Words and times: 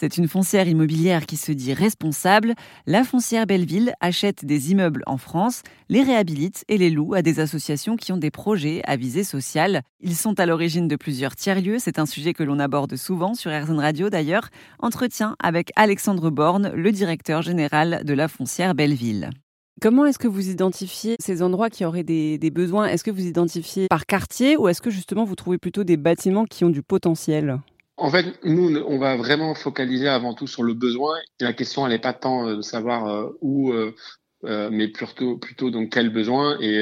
C'est 0.00 0.16
une 0.16 0.28
foncière 0.28 0.68
immobilière 0.68 1.26
qui 1.26 1.36
se 1.36 1.50
dit 1.50 1.74
responsable. 1.74 2.54
La 2.86 3.02
foncière 3.02 3.46
Belleville 3.46 3.94
achète 4.00 4.44
des 4.44 4.70
immeubles 4.70 5.02
en 5.06 5.18
France, 5.18 5.62
les 5.88 6.04
réhabilite 6.04 6.64
et 6.68 6.78
les 6.78 6.88
loue 6.88 7.14
à 7.14 7.22
des 7.22 7.40
associations 7.40 7.96
qui 7.96 8.12
ont 8.12 8.16
des 8.16 8.30
projets 8.30 8.80
à 8.84 8.94
visée 8.94 9.24
sociale. 9.24 9.82
Ils 9.98 10.14
sont 10.14 10.38
à 10.38 10.46
l'origine 10.46 10.86
de 10.86 10.94
plusieurs 10.94 11.34
tiers-lieux. 11.34 11.80
C'est 11.80 11.98
un 11.98 12.06
sujet 12.06 12.32
que 12.32 12.44
l'on 12.44 12.60
aborde 12.60 12.94
souvent 12.94 13.34
sur 13.34 13.50
RZN 13.50 13.80
Radio 13.80 14.08
d'ailleurs. 14.08 14.50
Entretien 14.78 15.34
avec 15.42 15.72
Alexandre 15.74 16.30
Borne, 16.30 16.70
le 16.76 16.92
directeur 16.92 17.42
général 17.42 18.02
de 18.04 18.14
la 18.14 18.28
foncière 18.28 18.76
Belleville. 18.76 19.30
Comment 19.80 20.06
est-ce 20.06 20.20
que 20.20 20.28
vous 20.28 20.48
identifiez 20.48 21.16
ces 21.18 21.42
endroits 21.42 21.70
qui 21.70 21.84
auraient 21.84 22.04
des, 22.04 22.38
des 22.38 22.50
besoins? 22.52 22.86
Est-ce 22.86 23.02
que 23.02 23.10
vous 23.10 23.26
identifiez 23.26 23.88
par 23.88 24.06
quartier 24.06 24.56
ou 24.56 24.68
est-ce 24.68 24.80
que 24.80 24.90
justement 24.90 25.24
vous 25.24 25.34
trouvez 25.34 25.58
plutôt 25.58 25.82
des 25.82 25.96
bâtiments 25.96 26.44
qui 26.44 26.64
ont 26.64 26.70
du 26.70 26.84
potentiel? 26.84 27.58
En 27.98 28.10
fait, 28.10 28.38
nous, 28.44 28.76
on 28.86 28.98
va 28.98 29.16
vraiment 29.16 29.54
focaliser 29.54 30.08
avant 30.08 30.32
tout 30.32 30.46
sur 30.46 30.62
le 30.62 30.72
besoin. 30.72 31.16
La 31.40 31.52
question, 31.52 31.84
elle 31.84 31.92
n'est 31.92 31.98
pas 31.98 32.12
tant 32.12 32.48
euh, 32.48 32.56
de 32.56 32.62
savoir 32.62 33.06
euh, 33.06 33.36
où, 33.40 33.72
euh, 33.72 33.92
mais 34.70 34.88
plutôt, 34.88 35.36
plutôt 35.36 35.70
donc 35.70 35.90
quel 35.90 36.10
besoin. 36.10 36.58
Et 36.60 36.80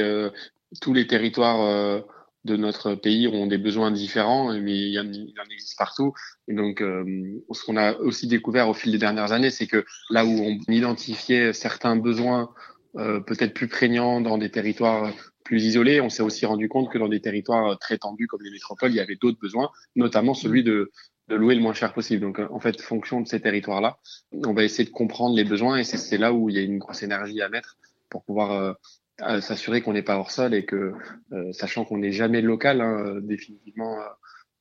tous 0.83 0.93
les 0.93 1.07
territoires 1.07 2.03
de 2.45 2.57
notre 2.57 2.95
pays 2.95 3.29
ont 3.29 3.47
des 3.47 3.57
besoins 3.57 3.91
différents, 3.91 4.53
mais 4.53 4.77
il 4.77 4.93
y 4.93 4.99
en, 4.99 5.07
en 5.07 5.51
existe 5.51 5.79
partout. 5.79 6.13
Et 6.49 6.55
donc, 6.55 6.81
ce 6.81 7.65
qu'on 7.65 7.79
a 7.79 7.97
aussi 7.97 8.27
découvert 8.27 8.69
au 8.69 8.75
fil 8.75 8.93
des 8.93 8.99
dernières 8.99 9.33
années, 9.33 9.49
c'est 9.49 9.67
que 9.67 9.87
là 10.11 10.27
où 10.27 10.29
on 10.29 10.59
identifiait 10.71 11.55
certains 11.55 11.97
besoins 11.97 12.51
peut-être 12.95 13.55
plus 13.55 13.69
prégnants 13.69 14.21
dans 14.21 14.37
des 14.37 14.51
territoires 14.51 15.11
plus 15.47 15.65
isolés, 15.65 16.01
on 16.01 16.11
s'est 16.11 16.23
aussi 16.23 16.45
rendu 16.45 16.69
compte 16.69 16.91
que 16.91 16.99
dans 16.99 17.09
des 17.09 17.21
territoires 17.21 17.79
très 17.79 17.99
tendus 17.99 18.27
comme 18.27 18.43
les 18.43 18.51
métropoles, 18.51 18.91
il 18.91 18.97
y 18.97 19.01
avait 19.01 19.17
d'autres 19.17 19.39
besoins, 19.41 19.71
notamment 19.95 20.35
celui 20.35 20.63
de, 20.63 20.91
de 21.29 21.35
louer 21.35 21.55
le 21.55 21.61
moins 21.61 21.73
cher 21.73 21.93
possible. 21.93 22.23
Donc, 22.23 22.39
en 22.39 22.61
fait, 22.61 22.81
fonction 22.81 23.21
de 23.21 23.29
ces 23.29 23.41
territoires-là, 23.41 23.99
on 24.33 24.53
va 24.53 24.65
essayer 24.65 24.85
de 24.85 24.91
comprendre 24.91 25.37
les 25.37 25.45
besoins 25.45 25.79
et 25.79 25.85
c'est 25.85 26.19
là 26.19 26.33
où 26.33 26.49
il 26.51 26.57
y 26.57 26.59
a 26.59 26.63
une 26.63 26.79
grosse 26.79 27.03
énergie 27.03 27.41
à 27.43 27.49
mettre 27.49 27.77
pour 28.11 28.25
pouvoir 28.25 28.77
euh, 29.23 29.41
s'assurer 29.41 29.83
qu'on 29.83 29.93
n'est 29.93 30.03
pas 30.03 30.19
hors 30.19 30.31
sol 30.31 30.55
et 30.55 30.65
que, 30.65 30.93
euh, 31.33 31.53
sachant 31.53 31.85
qu'on 31.85 31.99
n'est 31.99 32.13
jamais 32.13 32.43
local, 32.43 32.81
hein, 32.81 33.19
définitivement 33.23 33.99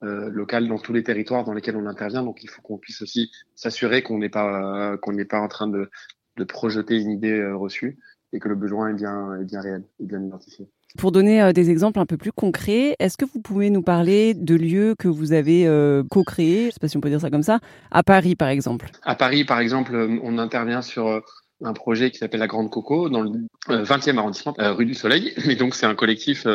euh, 0.03 0.29
local 0.29 0.67
dans 0.67 0.79
tous 0.79 0.93
les 0.93 1.03
territoires 1.03 1.45
dans 1.45 1.53
lesquels 1.53 1.77
on 1.77 1.87
intervient, 1.87 2.23
donc 2.23 2.43
il 2.43 2.49
faut 2.49 2.61
qu'on 2.61 2.77
puisse 2.77 3.01
aussi 3.01 3.31
s'assurer 3.55 4.01
qu'on 4.01 4.17
n'est 4.17 4.29
pas 4.29 4.97
qu'on 4.97 5.13
n'est 5.13 5.25
pas 5.25 5.39
en 5.39 5.47
train 5.47 5.67
de, 5.67 5.89
de 6.37 6.43
projeter 6.43 6.99
une 6.99 7.11
idée 7.11 7.45
reçue 7.51 7.97
et 8.35 8.39
que 8.39 8.49
le 8.49 8.55
besoin 8.55 8.89
est 8.89 8.93
bien, 8.93 9.39
est 9.39 9.45
bien 9.45 9.61
réel, 9.61 9.83
est 9.99 10.05
bien 10.05 10.21
identifié. 10.21 10.67
Pour 10.97 11.11
donner 11.11 11.41
euh, 11.41 11.51
des 11.51 11.69
exemples 11.69 11.99
un 11.99 12.05
peu 12.05 12.17
plus 12.17 12.31
concrets, 12.31 12.95
est-ce 12.99 13.17
que 13.17 13.25
vous 13.25 13.41
pouvez 13.41 13.69
nous 13.69 13.81
parler 13.81 14.33
de 14.33 14.55
lieux 14.55 14.95
que 14.97 15.07
vous 15.07 15.33
avez 15.33 15.67
euh, 15.67 16.03
co-créés, 16.09 16.61
je 16.61 16.65
ne 16.67 16.71
sais 16.71 16.79
pas 16.79 16.87
si 16.87 16.97
on 16.97 17.01
peut 17.01 17.09
dire 17.09 17.21
ça 17.21 17.29
comme 17.29 17.43
ça, 17.43 17.59
à 17.91 18.03
Paris 18.03 18.35
par 18.35 18.49
exemple? 18.49 18.87
À 19.03 19.15
Paris 19.15 19.45
par 19.45 19.59
exemple, 19.59 19.95
euh, 19.95 20.19
on 20.21 20.37
intervient 20.37 20.81
sur 20.81 21.21
un 21.63 21.73
projet 21.73 22.11
qui 22.11 22.17
s'appelle 22.17 22.41
la 22.41 22.47
Grande 22.47 22.69
Coco 22.69 23.09
dans 23.09 23.21
le 23.21 23.29
20e 23.69 24.17
arrondissement, 24.17 24.53
rue 24.57 24.85
du 24.85 24.93
Soleil. 24.93 25.33
Et 25.49 25.55
donc 25.55 25.75
c'est 25.75 25.85
un 25.85 25.95
collectif 25.95 26.45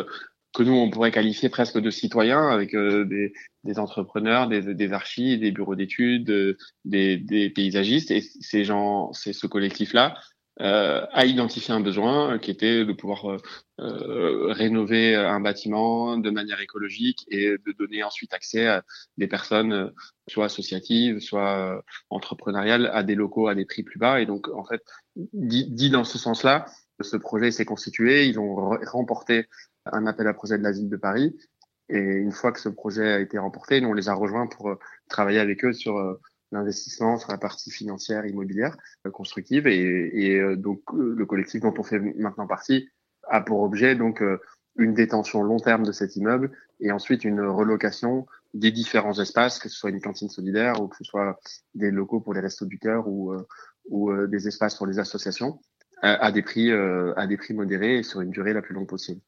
que 0.53 0.63
nous 0.63 0.73
on 0.73 0.91
pourrait 0.91 1.13
qualifier 1.13 1.49
presque 1.49 1.79
de 1.79 1.91
citoyens 1.91 2.49
avec 2.49 2.73
des, 2.75 3.33
des, 3.65 3.79
entrepreneurs, 3.79 4.49
des, 4.49 4.75
des 4.75 4.93
archis, 4.93 5.39
des 5.39 5.53
bureaux 5.53 5.75
d'études, 5.75 6.57
des, 6.85 7.17
des, 7.17 7.51
paysagistes. 7.51 8.11
Et 8.11 8.21
ces 8.21 8.65
gens, 8.65 9.13
c'est 9.13 9.33
ce 9.33 9.47
collectif-là 9.47 10.17
euh, 10.61 11.07
a 11.13 11.25
identifié 11.25 11.73
un 11.73 11.81
besoin 11.81 12.35
euh, 12.35 12.39
qui 12.39 12.51
était 12.51 12.85
de 12.85 12.93
pouvoir 12.93 13.39
euh, 13.81 14.53
rénover 14.53 15.15
un 15.15 15.41
bâtiment 15.41 16.19
de 16.19 16.29
manière 16.29 16.61
écologique 16.61 17.25
et 17.29 17.53
de 17.53 17.73
donner 17.79 18.03
ensuite 18.03 18.35
accès 18.35 18.67
à 18.67 18.83
des 19.17 19.27
personnes 19.27 19.91
soit 20.29 20.45
associatives, 20.45 21.21
soit 21.21 21.83
entrepreneuriales 22.11 22.91
à 22.93 23.03
des 23.03 23.15
locaux 23.15 23.49
à 23.49 23.55
des 23.55 23.65
prix 23.65 23.83
plus 23.83 23.99
bas. 23.99 24.21
Et 24.21 24.27
donc, 24.27 24.49
en 24.49 24.65
fait, 24.65 24.83
dit, 25.17 25.91
dans 25.91 26.05
ce 26.05 26.19
sens-là, 26.19 26.67
ce 27.01 27.17
projet 27.17 27.51
s'est 27.51 27.65
constitué. 27.65 28.27
Ils 28.27 28.39
ont 28.39 28.79
remporté 28.87 29.47
un 29.87 30.07
appel 30.07 30.27
à 30.27 30.35
projet 30.35 30.59
de 30.59 30.63
la 30.63 30.73
ville 30.73 30.91
de 30.91 30.97
Paris. 30.97 31.35
Et 31.89 31.99
une 31.99 32.33
fois 32.33 32.53
que 32.53 32.61
ce 32.61 32.69
projet 32.69 33.13
a 33.13 33.21
été 33.21 33.39
remporté, 33.39 33.81
nous, 33.81 33.89
on 33.89 33.95
les 33.95 34.11
a 34.11 34.15
rejoints 34.15 34.47
pour 34.47 34.77
travailler 35.09 35.41
avec 35.41 35.65
eux 35.65 35.73
sur 35.73 36.19
l'investissement 36.53 37.17
sur 37.19 37.31
la 37.31 37.39
partie 37.39 37.71
financière 37.71 38.27
immobilière 38.27 38.77
euh, 39.07 39.11
constructive 39.11 39.67
et, 39.67 40.37
euh, 40.37 40.57
donc 40.57 40.83
euh, 40.93 41.15
le 41.17 41.27
collectif 41.27 41.61
dont 41.61 41.75
on 41.77 41.83
fait 41.83 41.99
maintenant 41.99 42.47
partie 42.47 42.89
a 43.29 43.41
pour 43.41 43.61
objet 43.61 43.95
donc 43.95 44.25
une 44.77 44.95
détention 44.95 45.43
long 45.43 45.59
terme 45.59 45.85
de 45.85 45.93
cet 45.93 46.17
immeuble 46.17 46.51
et 46.81 46.91
ensuite 46.91 47.25
une 47.25 47.41
relocation 47.41 48.27
des 48.55 48.73
différents 48.73 49.21
espaces, 49.21 49.59
que 49.61 49.69
ce 49.69 49.77
soit 49.77 49.91
une 49.91 50.01
cantine 50.01 50.31
solidaire 50.31 50.81
ou 50.81 50.89
que 50.89 50.97
ce 50.97 51.05
soit 51.05 51.39
des 51.75 51.91
locaux 51.93 52.21
pour 52.21 52.35
les 52.35 52.41
restos 52.41 52.65
du 52.65 52.79
cœur 52.79 53.07
ou, 53.07 53.33
des 54.27 54.49
espaces 54.49 54.75
pour 54.75 54.87
les 54.87 54.99
associations, 54.99 55.61
à 56.03 56.33
des 56.33 56.43
prix 56.43 56.73
à 56.73 57.27
des 57.29 57.37
prix 57.37 57.55
modérés 57.55 57.99
et 57.99 58.03
sur 58.03 58.21
une 58.21 58.31
durée 58.31 58.55
la 58.55 58.63
plus 58.63 58.75
longue 58.75 58.89
possible. 58.89 59.21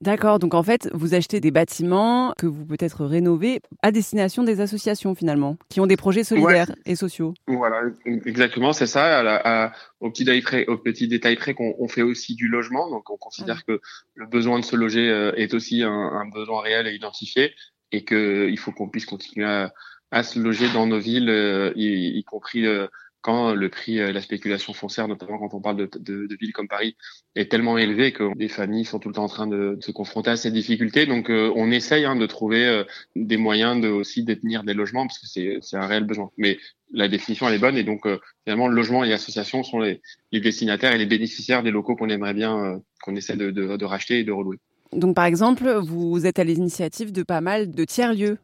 D'accord, 0.00 0.38
donc 0.38 0.54
en 0.54 0.62
fait, 0.62 0.88
vous 0.94 1.14
achetez 1.14 1.40
des 1.40 1.50
bâtiments 1.50 2.32
que 2.38 2.46
vous 2.46 2.64
peut-être 2.64 3.04
rénover 3.04 3.60
à 3.82 3.90
destination 3.90 4.44
des 4.44 4.60
associations 4.60 5.16
finalement, 5.16 5.56
qui 5.68 5.80
ont 5.80 5.86
des 5.86 5.96
projets 5.96 6.22
solidaires 6.22 6.72
et 6.86 6.94
sociaux. 6.94 7.34
Voilà, 7.48 7.82
exactement, 8.04 8.72
c'est 8.72 8.86
ça. 8.86 9.72
au, 9.98 10.10
petit 10.10 10.24
détail 10.24 10.42
près, 10.42 10.66
au 10.66 10.78
petit 10.78 11.08
détail 11.08 11.34
près 11.34 11.54
qu'on 11.54 11.88
fait 11.88 12.02
aussi 12.02 12.36
du 12.36 12.46
logement, 12.46 12.88
donc 12.90 13.10
on 13.10 13.16
considère 13.16 13.64
que 13.64 13.80
le 14.14 14.26
besoin 14.26 14.60
de 14.60 14.64
se 14.64 14.76
loger 14.76 15.10
euh, 15.10 15.32
est 15.34 15.52
aussi 15.52 15.82
un, 15.82 16.28
besoin 16.32 16.62
réel 16.62 16.86
et 16.86 16.94
identifié, 16.94 17.52
et 17.90 18.04
qu'il 18.04 18.58
faut 18.58 18.70
qu'on 18.70 18.88
puisse 18.88 19.06
continuer 19.06 19.68
à, 20.12 20.22
se 20.22 20.38
loger 20.38 20.72
dans 20.72 20.86
nos 20.86 21.00
villes, 21.00 21.28
euh, 21.28 21.72
y, 21.74 22.22
compris 22.22 22.66
euh, 22.66 22.86
quand 23.20 23.54
le 23.54 23.68
prix, 23.68 23.98
euh, 23.98 24.12
la 24.12 24.20
spéculation 24.20 24.72
foncière, 24.72 25.08
notamment 25.08 25.38
quand 25.38 25.54
on 25.54 25.60
parle 25.60 25.76
de, 25.76 25.90
de, 25.98 26.26
de, 26.26 26.36
villes 26.36 26.52
comme 26.52 26.68
Paris, 26.68 26.96
est 27.34 27.50
tellement 27.50 27.76
élevé 27.78 28.12
que 28.12 28.36
des 28.36 28.48
familles 28.48 28.84
sont 28.84 28.98
tout 28.98 29.08
le 29.08 29.14
temps 29.14 29.24
en 29.24 29.28
train 29.28 29.46
de, 29.46 29.76
se 29.80 29.90
confronter 29.90 30.30
à 30.30 30.36
ces 30.36 30.50
difficultés. 30.50 31.06
Donc, 31.06 31.30
euh, 31.30 31.52
on 31.56 31.70
essaye 31.70 32.04
hein, 32.04 32.16
de 32.16 32.26
trouver 32.26 32.66
euh, 32.66 32.84
des 33.16 33.36
moyens 33.36 33.80
de 33.80 33.88
aussi 33.88 34.22
détenir 34.22 34.62
des 34.62 34.74
logements 34.74 35.06
parce 35.06 35.18
que 35.18 35.26
c'est 35.26 35.76
un 35.76 35.86
réel 35.86 36.04
besoin. 36.04 36.30
Mais 36.36 36.58
la 36.92 37.08
définition 37.08 37.48
elle 37.48 37.54
est 37.54 37.58
bonne 37.58 37.76
et 37.76 37.84
donc 37.84 38.06
finalement, 38.44 38.66
le 38.66 38.74
logement 38.74 39.04
et 39.04 39.10
l'association 39.10 39.62
sont 39.62 39.80
les, 39.80 40.00
les, 40.32 40.40
destinataires 40.40 40.92
et 40.92 40.98
les 40.98 41.06
bénéficiaires 41.06 41.62
des 41.62 41.70
locaux 41.70 41.96
qu'on 41.96 42.08
aimerait 42.08 42.32
bien 42.32 42.80
qu'on 43.02 43.14
essaie 43.14 43.36
de, 43.36 43.50
de 43.50 43.84
racheter 43.84 44.20
et 44.20 44.24
de 44.24 44.32
relouer. 44.32 44.58
Donc, 44.92 45.14
par 45.14 45.26
exemple, 45.26 45.70
vous 45.70 46.24
êtes 46.24 46.38
à 46.38 46.44
l'initiative 46.44 47.12
de 47.12 47.22
pas 47.22 47.42
mal 47.42 47.70
de 47.70 47.84
tiers-lieux 47.84 48.38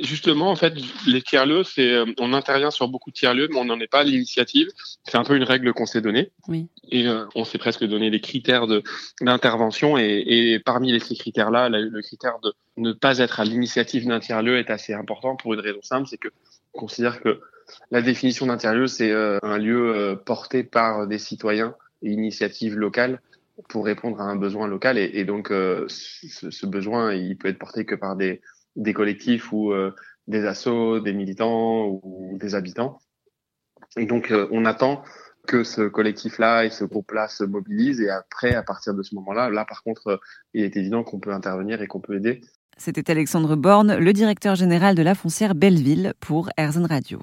Justement, 0.00 0.50
en 0.52 0.56
fait, 0.56 0.74
les 1.08 1.20
tiers-lieux, 1.20 1.64
c'est, 1.64 1.92
euh, 1.92 2.06
on 2.20 2.32
intervient 2.32 2.70
sur 2.70 2.86
beaucoup 2.86 3.10
de 3.10 3.16
tiers-lieux, 3.16 3.48
mais 3.50 3.58
on 3.58 3.64
n'en 3.64 3.80
est 3.80 3.88
pas 3.88 4.00
à 4.00 4.04
l'initiative. 4.04 4.68
C'est 5.02 5.16
un 5.16 5.24
peu 5.24 5.34
une 5.34 5.42
règle 5.42 5.72
qu'on 5.72 5.86
s'est 5.86 6.00
donnée. 6.00 6.30
Oui. 6.46 6.68
Et 6.92 7.08
euh, 7.08 7.24
on 7.34 7.44
s'est 7.44 7.58
presque 7.58 7.84
donné 7.84 8.08
des 8.08 8.20
critères 8.20 8.68
de, 8.68 8.84
d'intervention. 9.20 9.98
Et, 9.98 10.22
et 10.26 10.60
parmi 10.60 10.98
ces 11.00 11.16
critères-là, 11.16 11.68
le 11.68 12.02
critère 12.02 12.38
de 12.40 12.52
ne 12.76 12.92
pas 12.92 13.18
être 13.18 13.40
à 13.40 13.44
l'initiative 13.44 14.06
d'un 14.06 14.20
tiers-lieu 14.20 14.58
est 14.58 14.70
assez 14.70 14.94
important 14.94 15.34
pour 15.34 15.54
une 15.54 15.60
raison 15.60 15.82
simple, 15.82 16.06
c'est 16.08 16.18
que 16.18 16.28
on 16.72 16.78
considère 16.78 17.20
que 17.20 17.40
la 17.90 18.00
définition 18.00 18.46
d'un 18.46 18.58
tiers-lieu, 18.58 18.86
c'est 18.86 19.10
euh, 19.10 19.38
un 19.42 19.58
lieu 19.58 20.16
porté 20.24 20.62
par 20.62 21.08
des 21.08 21.18
citoyens 21.18 21.74
et 22.02 22.10
initiatives 22.12 22.76
locales 22.76 23.20
pour 23.68 23.84
répondre 23.84 24.20
à 24.20 24.24
un 24.24 24.36
besoin 24.36 24.68
local. 24.68 24.98
Et, 24.98 25.10
et 25.14 25.24
donc, 25.24 25.48
ce, 25.48 26.50
ce 26.50 26.66
besoin, 26.66 27.12
il 27.12 27.36
peut 27.36 27.48
être 27.48 27.58
porté 27.58 27.84
que 27.84 27.96
par 27.96 28.14
des 28.14 28.40
des 28.80 28.94
collectifs 28.94 29.52
ou 29.52 29.72
euh, 29.72 29.94
des 30.26 30.44
assos, 30.46 31.00
des 31.00 31.12
militants 31.12 31.86
ou 31.86 32.36
des 32.40 32.54
habitants. 32.54 32.98
Et 33.96 34.06
donc, 34.06 34.30
euh, 34.30 34.48
on 34.50 34.64
attend 34.64 35.02
que 35.46 35.64
ce 35.64 35.82
collectif-là 35.82 36.64
et 36.64 36.70
ce 36.70 36.84
groupe-là 36.84 37.28
se 37.28 37.44
mobilisent. 37.44 38.00
Et 38.00 38.10
après, 38.10 38.54
à 38.54 38.62
partir 38.62 38.94
de 38.94 39.02
ce 39.02 39.14
moment-là, 39.16 39.50
là, 39.50 39.64
par 39.64 39.82
contre, 39.82 40.06
euh, 40.08 40.16
il 40.54 40.64
est 40.64 40.76
évident 40.76 41.04
qu'on 41.04 41.20
peut 41.20 41.32
intervenir 41.32 41.82
et 41.82 41.86
qu'on 41.86 42.00
peut 42.00 42.16
aider. 42.16 42.40
C'était 42.76 43.10
Alexandre 43.10 43.56
Borne, 43.56 43.96
le 43.96 44.12
directeur 44.12 44.54
général 44.54 44.94
de 44.94 45.02
la 45.02 45.14
foncière 45.14 45.54
Belleville 45.54 46.14
pour 46.18 46.48
Erzen 46.56 46.86
Radio. 46.86 47.20